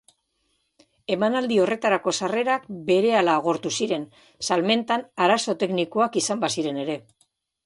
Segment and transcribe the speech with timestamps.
[1.15, 4.09] Emanaldi horretarako sarrerak berehala agortu ziren,
[4.49, 6.99] salmentan arazo teknikoak izan baziren ere.